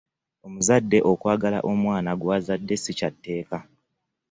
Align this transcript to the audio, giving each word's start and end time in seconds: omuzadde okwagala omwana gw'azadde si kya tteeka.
omuzadde 0.47 0.97
okwagala 1.11 1.59
omwana 1.71 2.11
gw'azadde 2.21 2.75
si 2.83 2.91
kya 2.97 3.09
tteeka. 3.13 3.59